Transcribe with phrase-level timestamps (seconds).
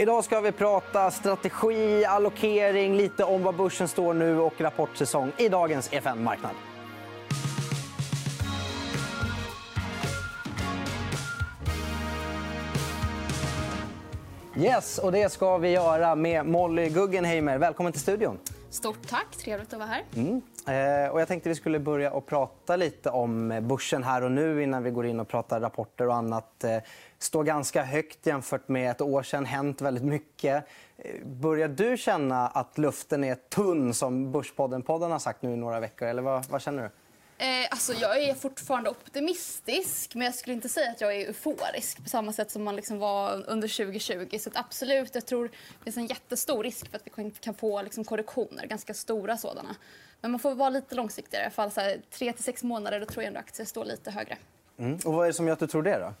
[0.00, 5.48] Idag ska vi prata strategi, allokering, lite om var börsen står nu och rapportsäsong i
[5.48, 6.50] dagens EFN Marknad.
[14.56, 17.58] Yes, och det ska vi göra med Molly Guggenheimer.
[17.58, 18.38] Välkommen till studion.
[18.70, 19.36] Stort tack.
[19.36, 20.04] Trevligt att vara här.
[20.16, 20.42] Mm.
[20.66, 24.32] Eh, och jag tänkte vi skulle börja och prata lite om eh, börsen här och
[24.32, 26.64] nu innan vi går in och pratar rapporter och annat.
[26.64, 26.76] Eh,
[27.18, 29.44] står ganska högt jämfört med ett år sedan.
[29.46, 30.64] hänt väldigt mycket.
[30.96, 35.80] Eh, börjar du känna att luften är tunn, som Börspodden-podden har sagt nu i några
[35.80, 36.08] veckor?
[36.08, 36.90] Eller vad, vad känner du?
[37.40, 42.02] Eh, alltså jag är fortfarande optimistisk, men jag skulle inte säga att jag är euforisk
[42.02, 44.38] på samma sätt som man liksom var under 2020.
[44.38, 48.04] Så absolut, jag tror det finns en jättestor risk för att vi kan få liksom
[48.04, 49.76] korrektioner, ganska stora sådana.
[50.20, 51.42] Men man får vara lite långsiktigare.
[51.42, 53.84] I alla fall så här, tre till sex månader då tror jag ändå aktier står
[53.84, 54.36] lite högre.
[54.78, 54.98] Mm.
[55.04, 55.98] Och vad är det som gör att du tror det?
[55.98, 56.14] då?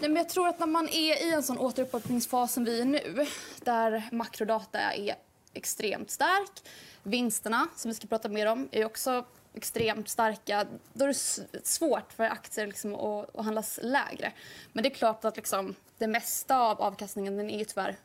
[0.00, 2.84] Nej, men jag tror att när man är i en sån återupphållningsfas som vi är
[2.84, 3.26] nu,
[3.64, 5.14] där makrodata är
[5.54, 6.62] extremt stark,
[7.02, 9.24] vinsterna, som vi ska prata mer om, är också
[9.54, 14.32] extremt starka, då är det svårt för aktier liksom att, att handlas lägre.
[14.72, 17.96] Men det är klart att liksom, det mesta av avkastningen den är ju tyvärr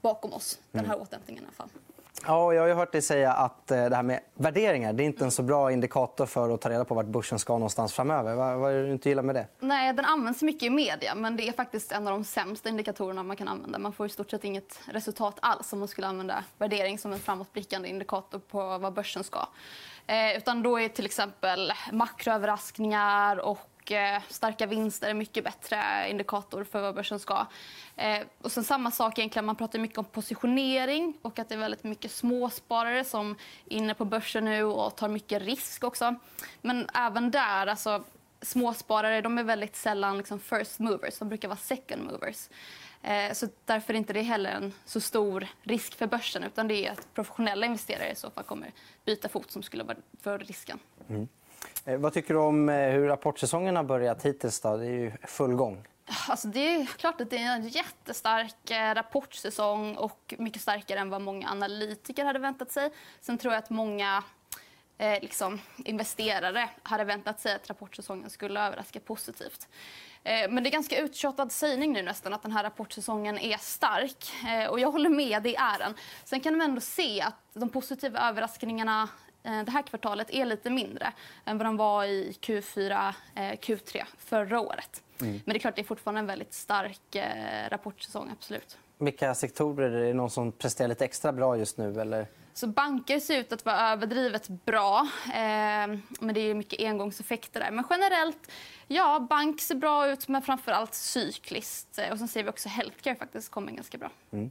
[0.00, 0.58] bakom oss.
[0.72, 1.02] Den här mm.
[1.02, 1.68] återhämtningen i alla fall.
[2.26, 5.24] Ja, jag har hört dig säga att eh, det här med värderingar det är inte
[5.24, 8.34] en så bra indikator för att ta reda på vart börsen ska någonstans framöver.
[8.34, 9.46] Vad, är det du inte gillar med det?
[9.60, 13.22] Nej, den används mycket i media, men det är faktiskt en av de sämsta indikatorerna
[13.22, 13.78] man kan använda.
[13.78, 17.18] Man får i stort sett inget resultat alls om man skulle använda värdering som en
[17.18, 19.48] framåtblickande indikator på vad börsen ska.
[20.06, 26.64] Eh, utan då är till exempel makroöverraskningar och eh, starka vinster en mycket bättre indikator
[26.64, 27.46] för vad börsen ska.
[27.96, 31.58] Eh, och sen samma sak egentligen, man pratar mycket om positionering och att det är
[31.58, 36.14] väldigt mycket småsparare som är inne på börsen nu och tar mycket risk också.
[36.60, 38.04] Men även där, alltså
[38.42, 42.48] småsparare de är väldigt sällan liksom first movers, de brukar vara second movers.
[43.04, 46.86] Eh, så därför är inte det heller en så stor risk för börsen utan det
[46.86, 48.72] är att professionella investerare i så fall kommer
[49.04, 50.78] byta fot som skulle vara för risken.
[51.08, 51.28] Mm.
[51.84, 54.60] Eh, vad tycker du om eh, hur rapportsäsongen har börjat hittills?
[54.60, 54.76] Då?
[54.76, 55.86] Det är ju full gång.
[56.28, 61.20] Alltså det är klart att det är en jättestark rapportsäsong och mycket starkare än vad
[61.20, 62.90] många analytiker hade väntat sig.
[63.20, 64.22] Sen tror jag att många
[64.98, 69.68] eh, liksom, investerare hade väntat sig att rapportsäsongen skulle överraska positivt.
[70.24, 74.32] Eh, men det är ganska uttjatad sägning nu nästan att den här rapportsäsongen är stark.
[74.48, 75.94] Eh, och jag håller med, det är den.
[76.24, 79.08] Sen kan vi ändå se att de positiva överraskningarna
[79.42, 81.12] eh, det här kvartalet är lite mindre
[81.44, 85.02] än vad de var i Q4, Q3 förra året.
[85.20, 85.32] Mm.
[85.32, 87.16] Men det är klart det är fortfarande en väldigt stark
[87.68, 88.30] rapportsäsong.
[88.32, 88.78] absolut.
[88.98, 92.00] Vilka sektorer är det någon som presterar lite extra bra just nu?
[92.00, 92.26] Eller?
[92.54, 95.08] Så banker ser ut att vara överdrivet bra.
[95.26, 97.70] Eh, men det är mycket engångseffekter där.
[97.70, 98.50] Men generellt,
[98.86, 101.98] ja, bank ser bra ut, men framför allt cykliskt.
[101.98, 104.10] Eh, och sen ser vi också healthcare faktiskt kommer ganska bra.
[104.32, 104.50] Mm.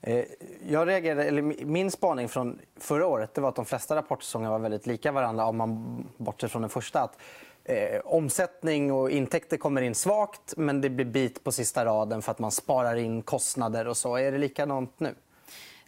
[0.00, 0.24] Eh,
[0.68, 4.58] jag reagerade, eller min spaning från förra året det var att de flesta rapportsäsonger var
[4.58, 7.00] väldigt lika varandra om man bortser från den första.
[7.00, 7.18] Att,
[7.64, 12.32] eh, omsättning och intäkter kommer in svagt men det blir bit på sista raden för
[12.32, 13.88] att man sparar in kostnader.
[13.88, 14.16] och så.
[14.16, 15.14] Är det likadant nu?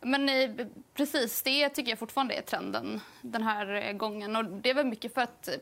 [0.05, 0.31] Men
[0.95, 4.37] precis, det tycker jag fortfarande är trenden den här eh, gången.
[4.37, 5.55] Och det är väl mycket för att eh,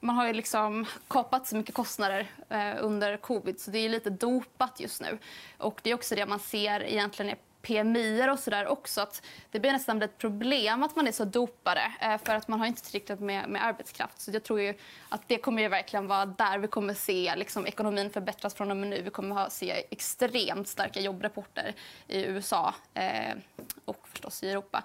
[0.00, 4.10] man har ju liksom kapat så mycket kostnader eh, under covid så det är lite
[4.10, 5.18] dopat just nu.
[5.58, 9.00] Och det är också det man ser egentligen är PMI och sådär också.
[9.00, 12.60] Att det blir nästan ett problem att man är så dopade eh, för att man
[12.60, 14.20] har inte tillräckligt med, med arbetskraft.
[14.20, 14.74] Så jag tror ju
[15.08, 18.76] att det kommer ju verkligen vara där vi kommer se liksom, ekonomin förbättras från och
[18.76, 19.02] med nu.
[19.02, 21.74] Vi kommer att se extremt starka jobbrapporter
[22.08, 23.36] i USA eh,
[23.84, 24.84] och förstås i Europa.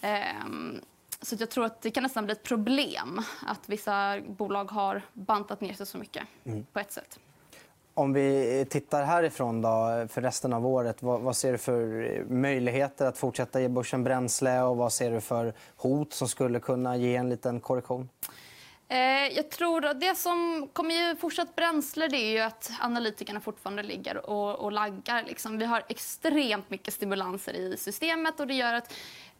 [0.00, 0.20] Eh,
[1.22, 5.60] så jag tror att det kan nästan bli ett problem att vissa bolag har bantat
[5.60, 6.66] ner sig så mycket mm.
[6.72, 7.18] på ett sätt.
[7.96, 13.06] Om vi tittar härifrån då, för resten av året, vad, vad, ser du för möjligheter
[13.06, 17.16] att fortsätta ge börsen bränsle och vad ser du för hot som skulle kunna ge
[17.16, 18.08] en liten korrektion?
[18.88, 23.40] Eh, jag tror att det som kommer ge fortsatt bränsle det är ju att analytikerna
[23.40, 25.24] fortfarande ligger och, och laggar.
[25.24, 25.58] Liksom.
[25.58, 28.92] Vi har extremt mycket stimulanser i systemet och det gör att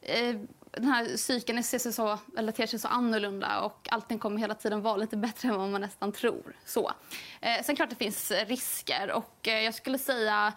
[0.02, 0.36] eh,
[0.70, 4.54] den här cykeln ser sig så, eller ter sig så annorlunda och allting kommer hela
[4.54, 6.56] tiden vara lite bättre än vad man nästan tror.
[6.64, 6.92] Så.
[7.40, 10.52] Eh, sen klart det finns risker och eh, jag skulle säga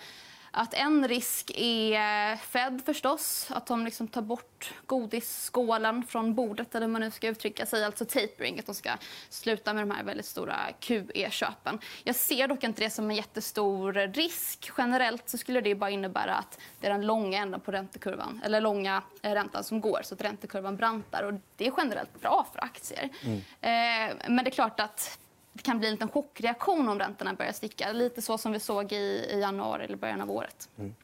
[0.51, 6.87] att en risk är Fed förstås, att de liksom tar bort godisskålen från bordet eller
[6.87, 8.89] man nu ska uttrycka sig, alltså tapering, att de ska
[9.29, 11.79] sluta med de här väldigt stora QE-köpen.
[12.03, 14.71] Jag ser dock inte det som en jättestor risk.
[14.77, 18.61] Generellt så skulle det bara innebära att det är den långa änden på räntekurvan, eller
[18.61, 22.63] långa eh, räntan som går, så att räntekurvan brantar och det är generellt bra för
[22.63, 23.09] aktier.
[23.21, 23.37] Mm.
[23.37, 25.19] Eh, men det är klart att
[25.57, 27.91] det kan bli en liten chockreaktion om räntorna börjar sticka.
[27.91, 30.69] Lite så som vi såg i, januari eller början av året.
[30.77, 30.95] Mm.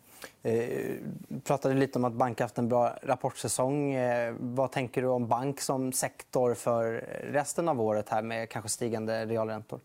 [0.44, 0.96] Eh,
[1.44, 3.94] pratade lite om att bank haft en bra rapportsäsong.
[3.94, 6.92] Eh, vad tänker du om bank som sektor för
[7.32, 9.80] resten av året här med kanske stigande realräntor?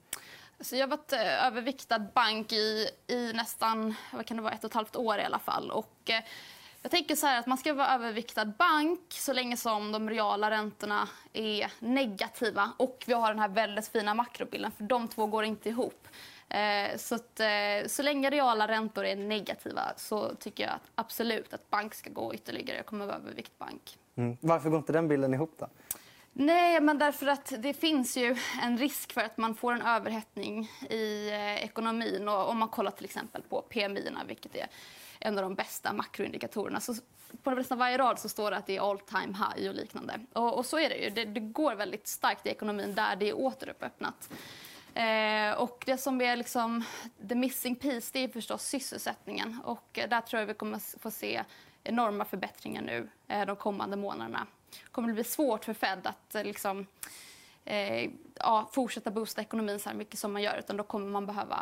[0.60, 4.64] Så jag har varit eh, överviktad bank i, i nästan vad kan det vara, ett
[4.64, 5.70] och ett halvt år i alla fall.
[5.70, 6.22] Och, eh,
[6.82, 10.50] jag tänker så här att man ska vara överviktad bank så länge som de reala
[10.50, 15.44] räntorna är negativa och vi har den här väldigt fina makrobilden, för de två går
[15.44, 16.08] inte ihop.
[16.48, 21.54] Eh, så, att, eh, så länge reala räntor är negativa så tycker jag att absolut
[21.54, 22.76] att bank ska gå ytterligare.
[22.76, 23.98] Jag kommer att vara övervikt bank.
[24.16, 24.36] Mm.
[24.40, 25.54] Varför går inte den bilden ihop?
[25.58, 25.68] då?
[26.40, 30.70] Nej, men därför att det finns ju en risk för att man får en överhettning
[30.90, 32.28] i eh, ekonomin.
[32.28, 34.66] Och om man kollar till exempel på PMI, vilket är
[35.18, 36.80] en av de bästa makroindikatorerna.
[36.80, 36.94] Så
[37.42, 40.20] på nästan varje rad så står det att det är all time high och liknande.
[40.32, 41.10] Och, och så är det ju.
[41.10, 44.30] Det, det, går väldigt starkt i ekonomin där det är återuppöppnat.
[44.94, 46.84] Eh, och det som är liksom
[47.28, 49.60] the missing piece det är förstås sysselsättningen.
[49.64, 51.44] Och eh, där tror jag vi kommer få se
[51.84, 54.46] enorma förbättringar nu eh, de kommande månaderna
[54.92, 56.86] kommer det bli svårt för Fed att eh, liksom,
[57.64, 60.58] eh, ja, fortsätta boosta ekonomin så här mycket som man gör.
[60.58, 61.58] Utan då kommer man behöva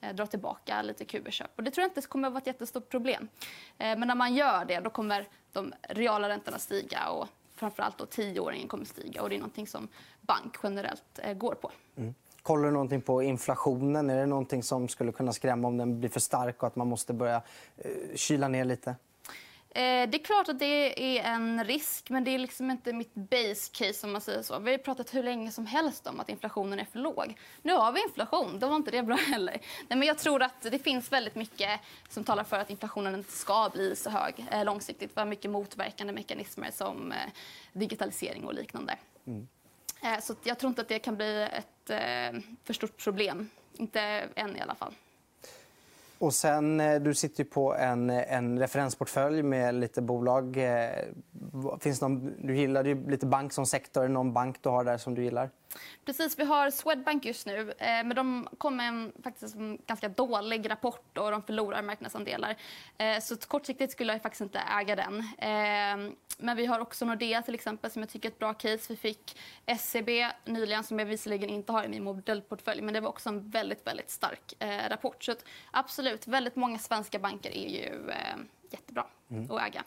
[0.00, 1.50] eh, dra tillbaka lite QE-köp.
[1.56, 3.28] Och det tror jag inte kommer att vara ett jättestort problem.
[3.78, 8.06] Eh, men när man gör det då kommer de reala räntorna stiga och framförallt då
[8.06, 9.22] tioåringen kommer stiga.
[9.22, 9.88] Och det är någonting som
[10.20, 11.70] bank generellt eh, går på.
[11.96, 12.14] Mm.
[12.42, 14.10] Kollar du någonting på inflationen?
[14.10, 16.88] Är det någonting som skulle kunna skrämma om den blir för stark och att man
[16.88, 17.42] måste börja
[17.76, 18.94] eh, kyla ner lite?
[19.74, 23.14] Eh, det är klart att det är en risk, men det är liksom inte mitt
[23.14, 24.06] base case.
[24.06, 24.58] om man säger så.
[24.58, 27.38] Vi har pratat hur länge som helst om att inflationen är för låg.
[27.62, 28.58] Nu har vi inflation.
[28.58, 29.60] Då var inte det bra heller.
[29.88, 33.32] Nej, men jag tror att det finns väldigt mycket som talar för att inflationen inte
[33.32, 35.10] ska bli så hög eh, långsiktigt.
[35.14, 37.18] Vi har mycket motverkande mekanismer som eh,
[37.72, 38.96] digitalisering och liknande.
[39.26, 39.48] Mm.
[40.22, 41.66] Så jag tror inte att det kan bli ett
[42.64, 43.50] för stort problem.
[43.72, 44.00] Inte
[44.34, 44.94] än i alla fall.
[46.20, 50.56] Och sen, eh, du sitter på en, en referensportfölj med lite bolag.
[50.56, 50.90] Eh,
[51.54, 54.08] Eh, finns någon, du gillar ju lite bank som sektor.
[54.08, 55.50] Någon bank du har där som du gillar?
[56.04, 57.72] Precis, vi har Swedbank just nu.
[57.78, 62.56] Eh, men de kom med en, faktiskt en ganska dålig rapport och de förlorar marknadsandelar.
[63.20, 65.24] Så kortsiktigt skulle jag faktiskt inte äga den.
[66.38, 68.86] Men vi har också Nordea till exempel som jag tycker är ett bra case.
[68.88, 73.00] Vi fick SCB e nyligen som jag visserligen inte har i min modellportfölj men det
[73.00, 75.24] var också en väldigt, väldigt stark eh, rapport.
[75.24, 75.34] Så
[75.70, 78.36] absolut, väldigt många svenska banker är ju eh,
[78.70, 79.50] jättebra mm.
[79.50, 79.84] att äga.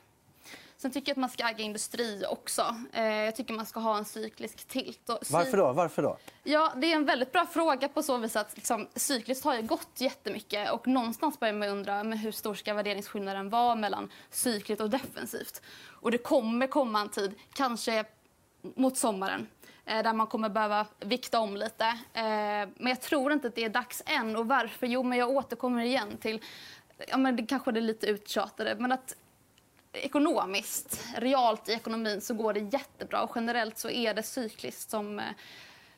[0.84, 2.76] Sen tycker jag att man ska äga industri också.
[2.94, 5.10] Eh, jag tycker man ska ha en cyklisk tilt.
[5.30, 5.74] Varför då?
[5.74, 6.18] Varför då?
[6.44, 9.62] Ja, det är en väldigt bra fråga på så vis att liksom, cykliskt har ju
[9.62, 14.82] gått jättemycket och någonstans börjar man undra men hur stor ska värderingsskillnaden vara mellan cykligt
[14.82, 15.62] och defensivt.
[16.02, 18.06] Och det kommer komma en tid, kanske
[18.62, 19.48] mot sommaren,
[19.86, 21.86] eh, där man kommer behöva vikta om lite.
[22.14, 22.24] Eh,
[22.76, 24.36] men jag tror inte att det är dags än.
[24.36, 24.88] Och varför?
[24.88, 26.42] Jo, men jag återkommer igen till
[27.08, 29.16] ja, men det kanske det är lite uttjatade, men att
[29.94, 33.24] ekonomiskt, realt i ekonomin, så går det jättebra.
[33.24, 35.26] Och generellt så är det cykliskt som, eh,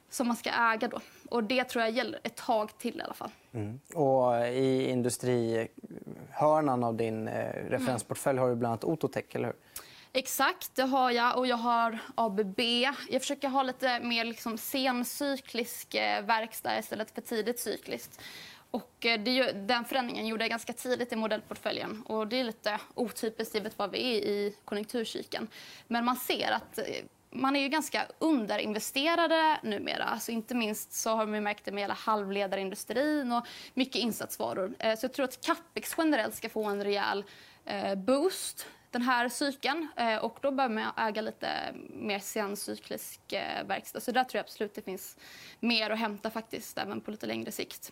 [0.09, 0.87] som man ska äga.
[0.87, 0.99] Då.
[1.29, 3.31] Och det tror jag gäller ett tag till i alla fall.
[3.53, 3.79] Mm.
[3.93, 9.55] Och I industrihörnan av din eh, referensportfölj har du bland annat Ototech, eller hur?
[10.13, 11.37] Exakt, det har jag.
[11.37, 12.59] Och jag har ABB.
[13.09, 18.21] Jag försöker ha lite mer liksom sencyklisk eh, verkstad istället för tidigt cykliskt.
[18.75, 22.03] Och eh, det, den förändringen gjorde jag ganska tidigt i modellportföljen.
[22.05, 25.47] Och det är lite otypiskt givet var vi är i konjunkturcykeln.
[25.87, 26.85] Men man ser att eh,
[27.31, 30.03] man är ju ganska underinvesterade numera.
[30.03, 34.75] Alltså inte minst så har man märkt det med hela halvledarindustrin och mycket insatsvaror.
[34.79, 37.23] Eh, så jag tror att capex generellt ska få en rejäl
[37.97, 39.87] boost den här cykeln.
[40.21, 41.49] Och då behöver man äga lite
[41.89, 43.19] mer sencyklisk
[43.65, 43.99] verkstad.
[43.99, 45.17] Så där tror jag absolut det finns
[45.59, 47.91] mer att hämta faktiskt, även på lite längre sikt.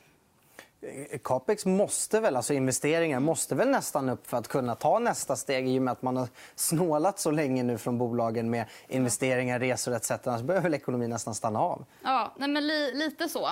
[0.84, 5.36] Eh, Capex måste väl, alltså investeringar måste väl nästan upp för att kunna ta nästa
[5.36, 9.60] steg i och med att man har snålat så länge nu från bolagen med investeringar,
[9.60, 10.12] resor etc.
[10.12, 11.86] Annars börjar väl ekonomin nästan stanna av.
[12.04, 13.50] Ja, nej men li, lite så.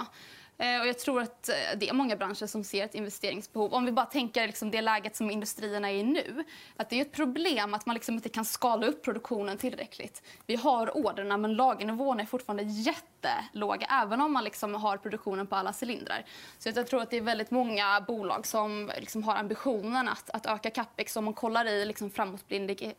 [0.62, 3.74] Eh, och jag tror att eh, det är många branscher som ser ett investeringsbehov.
[3.74, 6.44] Om vi bara tänker liksom det läget som industrierna är i nu.
[6.78, 10.24] Att det är ett problem att man liksom inte kan skala upp produktionen tillräckligt.
[10.46, 15.56] Vi har orderna men lagernivåerna är fortfarande jättelåga även om man liksom har produktionen på
[15.56, 16.26] alla cylindrar.
[16.60, 20.46] Så jag tror att det är väldigt många bolag som liksom har ambitionen att, att
[20.46, 21.16] öka capex.
[21.18, 22.94] Om man kollar i liksom framåtblickande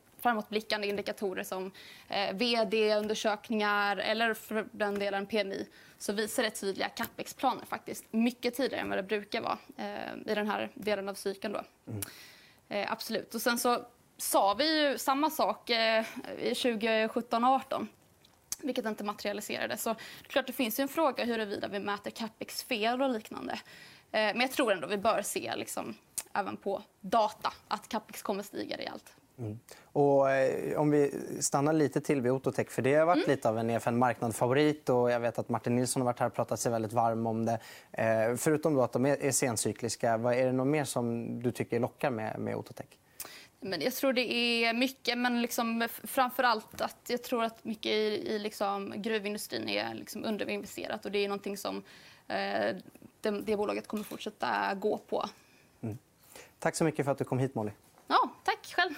[0.85, 1.71] indikatorer som
[2.09, 8.81] eh, vd-undersökningar eller för den delen PMI så visar det tydliga capex-planer faktiskt mycket tidigare
[8.83, 11.52] än vad det brukar vara eh, i den här delen av cykeln.
[11.52, 11.62] Då.
[11.87, 12.02] Mm.
[12.69, 13.35] Eh, absolut.
[13.35, 13.87] Och sen så
[14.17, 16.05] sa vi ju samma sak eh,
[16.38, 17.87] 2017-18
[18.62, 19.83] vilket inte materialiserades.
[19.83, 23.52] Så klart det finns en fråga huruvida vi mäter capex fel och liknande.
[23.52, 23.59] Eh,
[24.11, 25.95] men jag tror ändå vi bör se liksom,
[26.33, 29.14] även på data att capex kommer stiga rejält.
[29.42, 29.58] Mm.
[29.84, 33.30] Och, eh, om vi stannar lite till vid Ototech, för det har varit mm.
[33.30, 34.88] lite av en EFN marknadsfavorit.
[34.88, 37.44] Och jag vet att Martin Nilsson har varit här och pratat sig väldigt varm om
[37.44, 37.58] det.
[37.92, 41.80] Eh, förutom att de är, är sencykliska, vad är det något mer som du tycker
[41.80, 42.87] lockar med, med Ototech?
[43.61, 47.92] Men jag tror det är mycket, men liksom framför allt att jag tror att mycket
[47.92, 51.76] i, i liksom gruvindustrin är liksom underinvesterat och det är någonting som
[52.28, 52.76] eh,
[53.20, 55.28] det, det, bolaget kommer fortsätta gå på.
[55.80, 55.99] Mm.
[56.58, 57.70] Tack så mycket för att du kom hit Molly.
[58.06, 58.94] Ja, tack själv.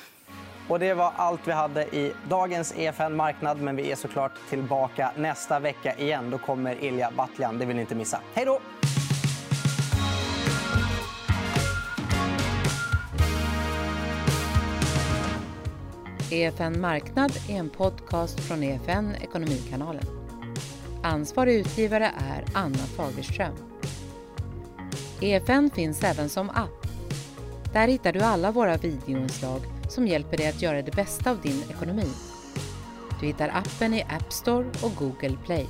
[0.68, 3.60] Och det var allt vi hade i dagens EFN Marknad.
[3.60, 6.30] Men vi är såklart tillbaka nästa vecka igen.
[6.30, 7.58] Då kommer Ilja Batljan.
[7.58, 8.20] Det vill ni inte missa.
[8.34, 8.60] Hej då!
[16.30, 20.04] EFN Marknad är en podcast från EFN Ekonomikanalen.
[21.02, 23.54] Ansvarig utgivare är Anna Fagerström.
[25.20, 26.86] EFN finns även som app.
[27.72, 29.60] Där hittar du alla våra videoinslag
[29.94, 32.08] som hjälper dig att göra det bästa av din ekonomi.
[33.20, 35.66] Du hittar appen i App Store och Google Play.